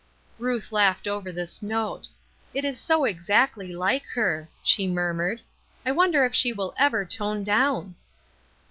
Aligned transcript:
Ruth 0.39 0.71
laughed 0.71 1.07
over 1.07 1.31
this 1.31 1.61
note.,' 1.61 2.07
It 2.55 2.65
is 2.65 2.79
so 2.79 3.05
exactly 3.05 3.71
like 3.75 4.03
her," 4.15 4.49
she 4.63 4.87
murmured." 4.87 5.41
I 5.85 5.91
wonder 5.91 6.25
if 6.25 6.33
she 6.33 6.51
will 6.51 6.73
ever 6.75 7.05
tone 7.05 7.43
down 7.43 7.93